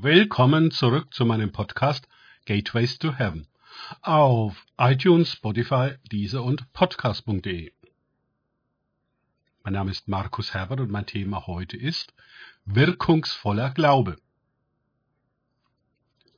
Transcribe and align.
Willkommen 0.00 0.70
zurück 0.70 1.12
zu 1.12 1.26
meinem 1.26 1.50
Podcast 1.50 2.06
Gateways 2.44 3.00
to 3.00 3.14
Heaven 3.14 3.48
auf 4.02 4.64
iTunes, 4.78 5.32
Spotify, 5.32 5.94
Deezer 6.12 6.44
und 6.44 6.72
Podcast.de. 6.72 7.72
Mein 9.64 9.72
Name 9.72 9.90
ist 9.90 10.06
Markus 10.06 10.54
Herbert 10.54 10.78
und 10.78 10.92
mein 10.92 11.06
Thema 11.06 11.48
heute 11.48 11.76
ist 11.76 12.14
wirkungsvoller 12.64 13.70
Glaube. 13.70 14.18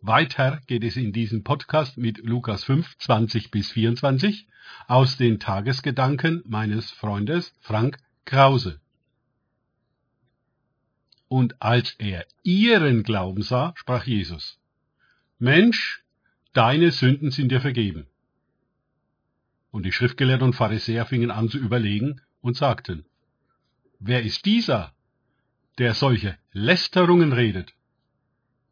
Weiter 0.01 0.63
geht 0.67 0.83
es 0.83 0.97
in 0.97 1.13
diesem 1.13 1.45
Podcast 1.45 1.99
mit 1.99 2.17
Lukas 2.25 2.65
5, 2.65 2.97
20 2.97 3.51
bis 3.51 3.73
24 3.73 4.49
aus 4.89 5.19
den 5.19 5.39
Tagesgedanken 5.39 6.43
meines 6.47 6.91
Freundes 6.91 7.53
Frank 7.61 7.99
Krause. 8.25 8.81
Und 11.33 11.63
als 11.63 11.95
er 11.99 12.27
ihren 12.43 13.05
Glauben 13.05 13.43
sah, 13.43 13.73
sprach 13.77 14.05
Jesus, 14.05 14.59
Mensch, 15.39 16.03
deine 16.55 16.91
Sünden 16.91 17.31
sind 17.31 17.53
dir 17.53 17.61
vergeben. 17.61 18.09
Und 19.71 19.85
die 19.87 19.93
Schriftgelehrten 19.93 20.49
und 20.49 20.55
Pharisäer 20.55 21.07
fingen 21.07 21.31
an 21.31 21.49
zu 21.49 21.59
überlegen 21.59 22.21
und 22.41 22.57
sagten, 22.57 23.05
Wer 24.01 24.25
ist 24.25 24.45
dieser, 24.45 24.93
der 25.79 25.95
solche 25.95 26.37
Lästerungen 26.51 27.33
redet? 27.33 27.75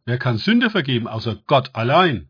Wer 0.05 0.19
kann 0.19 0.37
Sünde 0.37 0.69
vergeben 0.69 1.07
außer 1.07 1.37
Gott 1.47 1.77
allein? 1.77 2.29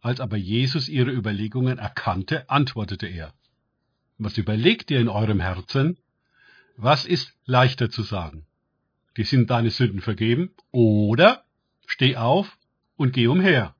Als 0.00 0.20
aber 0.20 0.38
Jesus 0.38 0.88
ihre 0.88 1.10
Überlegungen 1.10 1.76
erkannte, 1.76 2.48
antwortete 2.48 3.08
er, 3.08 3.34
Was 4.16 4.38
überlegt 4.38 4.90
ihr 4.90 5.00
in 5.00 5.10
eurem 5.10 5.40
Herzen? 5.40 5.98
Was 6.78 7.04
ist 7.04 7.34
leichter 7.44 7.90
zu 7.90 8.02
sagen? 8.02 8.46
Die 9.16 9.24
sind 9.24 9.50
deine 9.50 9.70
Sünden 9.70 10.00
vergeben, 10.00 10.50
oder 10.70 11.44
steh 11.86 12.16
auf 12.16 12.58
und 12.96 13.12
geh 13.12 13.26
umher. 13.26 13.74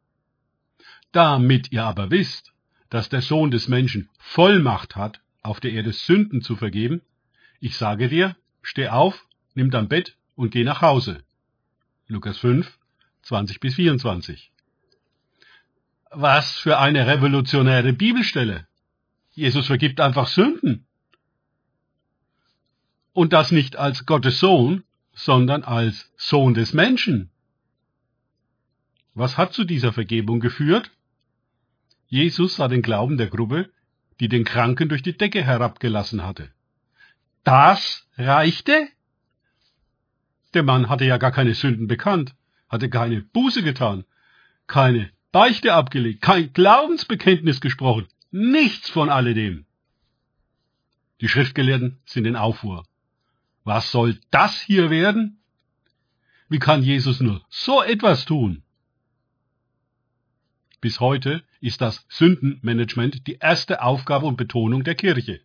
Damit 1.13 1.73
ihr 1.73 1.85
aber 1.85 2.11
wisst, 2.11 2.53
dass 2.91 3.09
der 3.09 3.23
Sohn 3.23 3.51
des 3.51 3.69
Menschen 3.69 4.09
Vollmacht 4.19 4.97
hat, 4.97 5.21
auf 5.43 5.61
der 5.61 5.73
Erde 5.73 5.93
Sünden 5.93 6.43
zu 6.43 6.57
vergeben, 6.57 7.03
ich 7.61 7.77
sage 7.77 8.09
dir, 8.09 8.37
steh 8.63 8.89
auf, 8.89 9.27
nimm 9.55 9.71
dein 9.71 9.89
Bett 9.89 10.17
und 10.37 10.51
geh 10.51 10.65
nach 10.65 10.83
Hause. 10.83 11.23
Lukas 12.07 12.39
5, 12.39 12.79
20 13.23 13.61
bis 13.61 13.75
24. 13.77 14.53
Was 16.11 16.59
für 16.59 16.79
eine 16.79 17.07
revolutionäre 17.07 17.93
Bibelstelle. 17.93 18.67
Jesus 19.33 19.67
vergibt 19.67 20.01
einfach 20.01 20.29
Sünden. 20.29 20.87
Und 23.13 23.33
das 23.33 23.51
nicht 23.51 23.77
als 23.77 24.07
Gottes 24.07 24.39
Sohn, 24.39 24.85
sondern 25.15 25.63
als 25.63 26.13
Sohn 26.17 26.55
des 26.55 26.73
Menschen. 26.73 27.31
Was 29.15 29.39
hat 29.39 29.53
zu 29.53 29.65
dieser 29.65 29.93
Vergebung 29.93 30.41
geführt? 30.41 30.91
Jesus 32.07 32.57
sah 32.57 32.69
den 32.69 32.83
Glauben 32.83 33.17
der 33.17 33.29
Gruppe, 33.29 33.71
die 34.21 34.29
den 34.29 34.45
Kranken 34.45 34.89
durch 34.89 35.03
die 35.03 35.17
Decke 35.17 35.43
herabgelassen 35.43 36.25
hatte. 36.25 36.51
Das 37.45 38.07
reichte? 38.17 38.89
Der 40.53 40.63
Mann 40.63 40.89
hatte 40.89 41.05
ja 41.05 41.17
gar 41.19 41.33
keine 41.33 41.55
Sünden 41.55 41.89
bekannt, 41.89 42.35
hatte 42.69 42.89
keine 42.91 43.23
Buße 43.23 43.63
getan, 43.63 44.05
keine 44.67 45.11
Beichte 45.33 45.75
abgelegt, 45.75 46.23
kein 46.23 46.53
Glaubensbekenntnis 46.53 47.61
gesprochen, 47.61 48.07
nichts 48.31 48.89
von 48.89 49.11
alledem. 49.11 49.67
Die 51.21 51.29
Schriftgelehrten 51.29 51.99
sind 52.05 52.27
in 52.27 52.37
Aufruhr. 52.37 52.85
Was 53.65 53.91
soll 53.91 54.21
das 54.31 54.61
hier 54.61 54.91
werden? 54.91 55.41
Wie 56.49 56.59
kann 56.59 56.83
Jesus 56.83 57.21
nur 57.21 57.43
so 57.49 57.83
etwas 57.83 58.27
tun? 58.27 58.63
Bis 60.81 61.01
heute 61.01 61.43
ist 61.61 61.81
das 61.81 62.05
Sündenmanagement 62.11 63.27
die 63.27 63.39
erste 63.41 63.83
Aufgabe 63.83 64.27
und 64.27 64.37
Betonung 64.37 64.85
der 64.85 64.95
Kirche. 64.95 65.41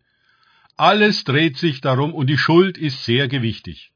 Alles 0.76 1.24
dreht 1.24 1.56
sich 1.56 1.80
darum 1.80 2.14
und 2.14 2.26
die 2.26 2.36
Schuld 2.36 2.76
ist 2.76 3.04
sehr 3.04 3.26
gewichtig. 3.26 3.92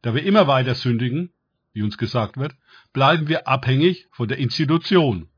Da 0.00 0.14
wir 0.14 0.22
immer 0.22 0.46
weiter 0.46 0.74
sündigen, 0.74 1.32
wie 1.74 1.82
uns 1.82 1.98
gesagt 1.98 2.38
wird, 2.38 2.54
bleiben 2.94 3.28
wir 3.28 3.46
abhängig 3.46 4.06
von 4.10 4.28
der 4.28 4.38
Institution, 4.38 5.28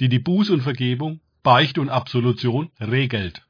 die 0.00 0.10
die 0.10 0.18
Buß 0.18 0.50
und 0.50 0.60
Vergebung, 0.60 1.20
Beichte 1.42 1.80
und 1.80 1.88
Absolution 1.88 2.70
regelt. 2.78 3.46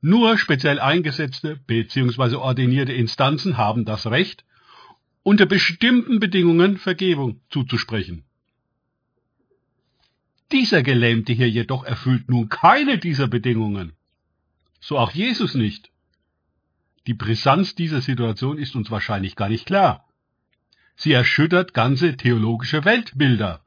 Nur 0.00 0.38
speziell 0.38 0.78
eingesetzte 0.78 1.56
bzw. 1.66 2.36
ordinierte 2.36 2.92
Instanzen 2.92 3.56
haben 3.56 3.84
das 3.84 4.06
Recht, 4.06 4.44
unter 5.22 5.46
bestimmten 5.46 6.20
Bedingungen 6.20 6.78
Vergebung 6.78 7.40
zuzusprechen. 7.50 8.24
Dieser 10.52 10.82
Gelähmte 10.82 11.32
hier 11.32 11.50
jedoch 11.50 11.84
erfüllt 11.84 12.30
nun 12.30 12.48
keine 12.48 12.98
dieser 12.98 13.28
Bedingungen. 13.28 13.92
So 14.80 14.98
auch 14.98 15.10
Jesus 15.10 15.54
nicht. 15.54 15.90
Die 17.06 17.14
Brisanz 17.14 17.74
dieser 17.74 18.00
Situation 18.00 18.56
ist 18.56 18.76
uns 18.76 18.90
wahrscheinlich 18.90 19.36
gar 19.36 19.48
nicht 19.48 19.66
klar. 19.66 20.06
Sie 20.96 21.12
erschüttert 21.12 21.74
ganze 21.74 22.16
theologische 22.16 22.84
Weltbilder. 22.84 23.62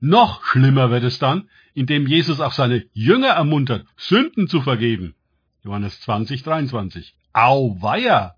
Noch 0.00 0.44
schlimmer 0.44 0.90
wird 0.90 1.04
es 1.04 1.18
dann, 1.18 1.48
indem 1.74 2.06
Jesus 2.06 2.40
auch 2.40 2.52
seine 2.52 2.86
Jünger 2.92 3.28
ermuntert, 3.28 3.86
Sünden 3.96 4.48
zu 4.48 4.60
vergeben. 4.60 5.14
Johannes 5.64 5.98
20, 6.02 6.42
23. 6.42 7.14
Auweia! 7.32 8.36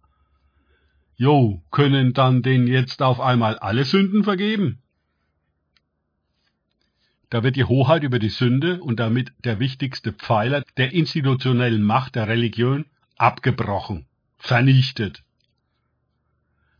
Jo, 1.17 1.63
können 1.71 2.13
dann 2.13 2.43
denn 2.43 2.69
jetzt 2.69 3.03
auf 3.03 3.21
einmal 3.21 3.59
alle 3.59 3.85
Sünden 3.85 4.23
vergeben? 4.23 4.81
Da 7.29 7.43
wird 7.43 7.57
die 7.57 7.65
Hoheit 7.65 8.05
über 8.05 8.21
die 8.21 8.29
Sünde 8.29 8.81
und 8.81 9.01
damit 9.01 9.33
der 9.45 9.59
wichtigste 9.59 10.13
Pfeiler 10.13 10.63
der 10.77 10.93
institutionellen 10.93 11.83
Macht 11.83 12.15
der 12.15 12.29
Religion 12.29 12.85
abgebrochen, 13.17 14.07
vernichtet. 14.39 15.25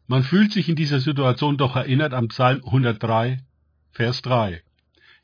Man 0.07 0.23
fühlt 0.23 0.53
sich 0.53 0.69
in 0.69 0.77
dieser 0.77 1.01
Situation 1.01 1.57
doch 1.57 1.75
erinnert 1.75 2.15
am 2.15 2.29
Psalm 2.29 2.63
103, 2.65 3.41
Vers 3.91 4.23
3. 4.23 4.63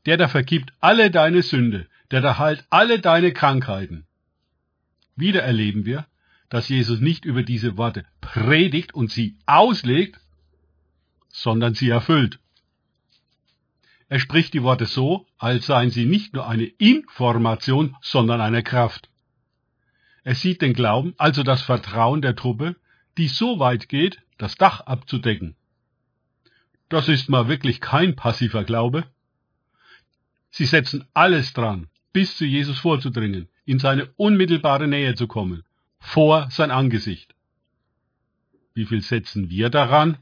Der 0.07 0.17
da 0.17 0.27
vergibt 0.27 0.73
alle 0.81 1.13
deine 1.13 1.43
Sünde, 1.43 1.87
der 2.11 2.21
da 2.21 2.39
heilt 2.39 2.65
alle 2.71 2.99
deine 2.99 3.33
Krankheiten. 3.33 4.07
Wieder 5.17 5.43
erleben 5.43 5.85
wir, 5.85 6.07
dass 6.49 6.69
Jesus 6.69 7.01
nicht 7.01 7.25
über 7.25 7.43
diese 7.43 7.77
Worte 7.77 8.05
predigt 8.21 8.95
und 8.95 9.11
sie 9.11 9.37
auslegt, 9.47 10.21
sondern 11.29 11.75
sie 11.75 11.89
erfüllt. 11.89 12.39
Er 14.09 14.19
spricht 14.19 14.53
die 14.53 14.63
Worte 14.63 14.85
so, 14.85 15.27
als 15.39 15.67
seien 15.67 15.91
sie 15.91 16.05
nicht 16.05 16.35
nur 16.35 16.47
eine 16.47 16.65
Information, 16.65 17.97
sondern 18.03 18.43
eine 18.43 18.63
Kraft. 18.63 19.09
Er 20.25 20.35
sieht 20.35 20.61
den 20.61 20.75
Glauben, 20.75 21.15
also 21.17 21.43
das 21.43 21.63
Vertrauen 21.63 22.21
der 22.21 22.37
Truppe, 22.37 22.77
die 23.17 23.29
so 23.29 23.59
weit 23.59 23.89
geht, 23.89 24.21
das 24.39 24.57
Dach 24.57 24.81
abzudecken. 24.81 25.57
Das 26.89 27.09
ist 27.09 27.31
mal 27.31 27.49
wirklich 27.49 27.81
kein 27.81 28.15
passiver 28.15 28.65
Glaube. 28.65 29.05
Sie 30.51 30.67
setzen 30.67 31.07
alles 31.15 31.55
dran, 31.55 31.89
bis 32.13 32.37
zu 32.37 32.45
Jesus 32.45 32.79
vorzudringen, 32.79 33.49
in 33.65 33.79
seine 33.79 34.07
unmittelbare 34.17 34.89
Nähe 34.89 35.15
zu 35.15 35.27
kommen, 35.27 35.63
vor 35.99 36.49
sein 36.51 36.71
Angesicht. 36.71 37.35
Wie 38.75 38.87
viel 38.87 39.03
setzen 39.03 39.51
wir 39.51 39.71
daran? 39.71 40.19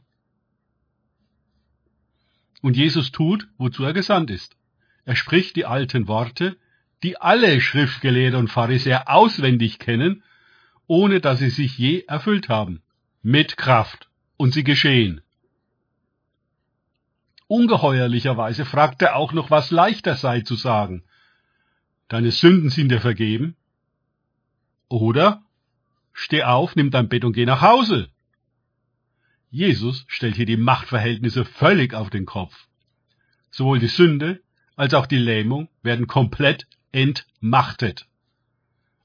Und 2.63 2.77
Jesus 2.77 3.13
tut, 3.13 3.49
wozu 3.57 3.85
er 3.85 3.93
gesandt 3.93 4.31
ist. 4.31 4.57
Er 5.05 5.17
spricht 5.17 5.57
die 5.57 5.65
alten 5.65 6.09
Worte, 6.09 6.57
die 7.03 7.19
alle 7.19 7.61
Schriftgelehrte 7.61 8.37
und 8.37 8.49
Pharisäer 8.49 9.09
auswendig 9.09 9.79
kennen, 9.79 10.23
ohne 10.87 11.21
dass 11.21 11.39
sie 11.39 11.51
sich 11.51 11.79
je 11.79 12.05
erfüllt 12.07 12.49
haben, 12.49 12.83
mit 13.23 13.57
Kraft, 13.57 14.11
und 14.37 14.53
sie 14.53 14.65
geschehen. 14.65 15.21
Ungeheuerlicherweise 17.47 18.65
fragt 18.65 19.03
er 19.03 19.17
auch 19.17 19.33
noch, 19.33 19.51
was 19.51 19.71
leichter 19.71 20.17
sei 20.17 20.41
zu 20.43 20.55
sagen, 20.55 21.05
deine 22.11 22.33
Sünden 22.33 22.69
sind 22.69 22.91
dir 22.91 23.01
vergeben. 23.01 23.57
Oder 24.89 25.43
steh 26.13 26.43
auf, 26.43 26.77
nimm 26.77 26.91
dein 26.91 27.09
Bett 27.09 27.25
und 27.25 27.33
geh 27.33 27.47
nach 27.47 27.63
Hause. 27.63 28.11
Jesus 29.51 30.05
stellt 30.09 30.37
hier 30.37 30.47
die 30.47 30.57
Machtverhältnisse 30.57 31.45
völlig 31.45 31.95
auf 31.95 32.11
den 32.11 32.27
Kopf. 32.27 32.67
Sowohl 33.51 33.79
die 33.79 33.87
Sünde 33.87 34.43
als 34.77 34.93
auch 34.95 35.07
die 35.07 35.19
Lähmung 35.19 35.69
werden 35.83 36.07
komplett 36.07 36.67
entmachtet. 36.93 38.07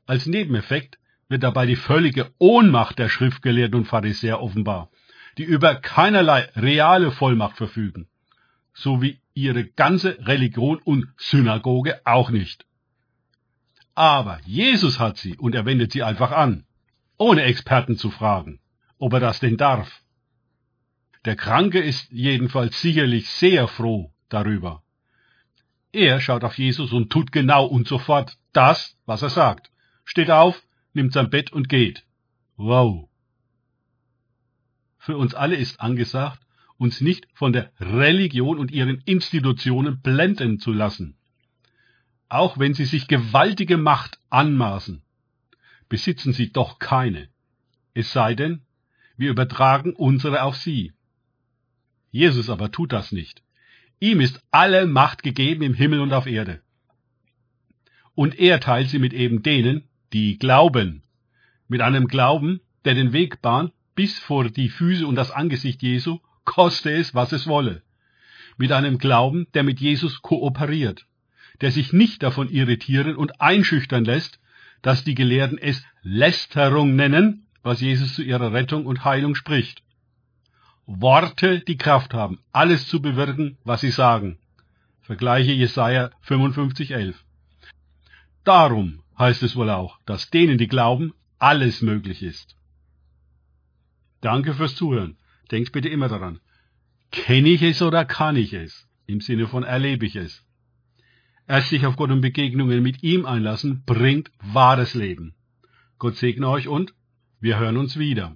Als 0.06 0.26
Nebeneffekt 0.26 0.98
wird 1.30 1.44
dabei 1.44 1.66
die 1.66 1.76
völlige 1.76 2.32
Ohnmacht 2.38 3.00
der 3.00 3.10
Schriftgelehrten 3.10 3.80
und 3.80 3.86
Pharisäer 3.86 4.42
offenbar, 4.42 4.90
die 5.38 5.44
über 5.44 5.76
keinerlei 5.76 6.50
reale 6.56 7.12
Vollmacht 7.12 7.58
verfügen, 7.58 8.08
so 8.74 9.02
wie 9.02 9.20
ihre 9.34 9.66
ganze 9.66 10.18
Religion 10.26 10.78
und 10.78 11.08
Synagoge 11.18 12.02
auch 12.06 12.30
nicht. 12.30 12.66
Aber 13.96 14.42
Jesus 14.46 15.00
hat 15.00 15.18
sie 15.18 15.38
und 15.38 15.56
er 15.56 15.66
wendet 15.66 15.94
sie 15.94 16.04
einfach 16.04 16.32
an, 16.32 16.66
ohne 17.18 17.44
Experten 17.44 17.98
zu 17.98 18.12
fragen, 18.12 18.60
ob 19.00 19.14
er 19.14 19.22
das 19.22 19.40
denn 19.40 19.56
darf. 19.56 20.02
Der 21.24 21.38
Kranke 21.38 21.80
ist 21.80 22.12
jedenfalls 22.12 22.82
sicherlich 22.82 23.30
sehr 23.30 23.68
froh 23.68 24.14
darüber. 24.30 24.84
Er 25.94 26.20
schaut 26.20 26.44
auf 26.44 26.58
Jesus 26.58 26.92
und 26.92 27.10
tut 27.10 27.32
genau 27.32 27.66
und 27.66 27.88
sofort 27.88 28.38
das, 28.52 28.98
was 29.06 29.22
er 29.22 29.30
sagt. 29.30 29.72
Steht 30.04 30.30
auf, 30.30 30.62
nimmt 30.94 31.14
sein 31.14 31.30
Bett 31.30 31.54
und 31.54 31.70
geht. 31.70 32.06
Wow. 32.58 33.10
Für 34.98 35.18
uns 35.18 35.34
alle 35.34 35.56
ist 35.56 35.80
angesagt, 35.80 36.42
uns 36.78 37.00
nicht 37.00 37.28
von 37.34 37.54
der 37.54 37.72
Religion 37.80 38.60
und 38.60 38.72
ihren 38.72 39.02
Institutionen 39.06 40.02
blenden 40.02 40.60
zu 40.60 40.74
lassen. 40.74 41.18
Auch 42.30 42.58
wenn 42.58 42.74
sie 42.74 42.86
sich 42.86 43.08
gewaltige 43.08 43.78
Macht 43.78 44.20
anmaßen, 44.30 45.02
besitzen 45.90 46.34
sie 46.34 46.52
doch 46.52 46.80
keine. 46.80 47.30
Es 47.94 48.12
sei 48.12 48.36
denn, 48.36 48.62
wir 49.18 49.30
übertragen 49.30 49.94
unsere 49.94 50.44
auf 50.44 50.58
sie. 50.58 50.94
Jesus 52.12 52.50
aber 52.50 52.72
tut 52.72 52.92
das 52.92 53.12
nicht. 53.12 53.44
Ihm 54.00 54.20
ist 54.20 54.44
alle 54.52 54.86
Macht 54.88 55.24
gegeben 55.24 55.62
im 55.62 55.74
Himmel 55.74 56.00
und 56.02 56.14
auf 56.14 56.26
Erde. 56.26 56.62
Und 58.14 58.40
er 58.40 58.60
teilt 58.60 58.90
sie 58.90 59.00
mit 59.00 59.14
eben 59.14 59.44
denen, 59.44 59.88
die 60.14 60.38
glauben. 60.38 61.04
Mit 61.68 61.82
einem 61.82 62.08
Glauben, 62.08 62.62
der 62.86 62.94
den 62.94 63.14
Weg 63.14 63.42
bahnt 63.42 63.74
bis 63.96 64.20
vor 64.20 64.50
die 64.50 64.70
Füße 64.70 65.08
und 65.08 65.16
das 65.16 65.32
Angesicht 65.32 65.82
Jesu, 65.82 66.20
koste 66.44 66.92
es, 66.92 67.16
was 67.16 67.32
es 67.32 67.48
wolle. 67.48 67.82
Mit 68.58 68.72
einem 68.72 68.98
Glauben, 68.98 69.48
der 69.54 69.64
mit 69.64 69.80
Jesus 69.80 70.22
kooperiert, 70.22 71.08
der 71.62 71.72
sich 71.72 71.94
nicht 71.94 72.24
davon 72.24 72.50
irritieren 72.50 73.16
und 73.16 73.42
einschüchtern 73.42 74.06
lässt, 74.06 74.40
dass 74.82 75.04
die 75.04 75.16
Gelehrten 75.16 75.58
es 75.58 75.84
Lästerung 76.04 76.96
nennen, 76.96 77.48
was 77.64 77.82
Jesus 77.82 78.14
zu 78.14 78.24
ihrer 78.24 78.54
Rettung 78.54 78.86
und 78.86 79.04
Heilung 79.04 79.36
spricht. 79.36 79.82
Worte, 80.86 81.62
die 81.62 81.78
Kraft 81.78 82.14
haben, 82.14 82.40
alles 82.52 82.88
zu 82.88 83.02
bewirken, 83.02 83.58
was 83.64 83.82
sie 83.82 83.90
sagen. 83.90 84.38
Vergleiche 85.02 85.52
Jesaja 85.52 86.12
55,11. 86.28 87.16
Darum 88.44 89.02
heißt 89.18 89.42
es 89.42 89.56
wohl 89.56 89.72
auch, 89.72 90.00
dass 90.06 90.30
denen, 90.30 90.60
die 90.60 90.68
glauben, 90.68 91.14
alles 91.40 91.82
möglich 91.82 92.22
ist. 92.22 92.56
Danke 94.22 94.54
fürs 94.54 94.76
Zuhören. 94.76 95.18
Denkt 95.52 95.72
bitte 95.72 95.90
immer 95.90 96.08
daran. 96.08 96.40
Kenne 97.12 97.50
ich 97.50 97.64
es 97.64 97.82
oder 97.82 98.06
kann 98.06 98.36
ich 98.36 98.54
es? 98.54 98.88
Im 99.08 99.22
Sinne 99.22 99.48
von 99.48 99.64
erlebe 99.64 100.06
ich 100.06 100.16
es. 100.16 100.45
Erst 101.48 101.70
sich 101.70 101.86
auf 101.86 101.96
Gott 101.96 102.12
und 102.12 102.22
Begegnungen 102.22 102.82
mit 102.82 103.04
ihm 103.04 103.26
einlassen, 103.26 103.84
bringt 103.86 104.32
wahres 104.42 104.94
Leben. 104.96 105.36
Gott 106.00 106.16
segne 106.16 106.50
euch 106.50 106.68
und 106.68 106.94
wir 107.40 107.60
hören 107.60 107.78
uns 107.78 107.98
wieder. 107.98 108.36